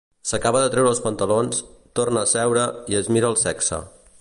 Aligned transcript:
S'acaba 0.27 0.61
de 0.63 0.69
treure 0.75 0.89
els 0.93 1.01
pantalons, 1.03 1.61
torna 1.99 2.23
a 2.25 2.31
seure 2.35 2.65
i 2.95 2.99
es 3.03 3.13
mira 3.17 3.31
el 3.35 3.39
sexe. 3.45 3.81